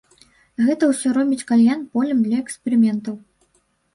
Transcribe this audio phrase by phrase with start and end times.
[0.67, 3.15] Гэта ўсё робіць кальян полем для эксперыментаў.